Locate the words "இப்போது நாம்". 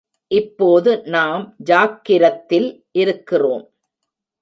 0.31-1.55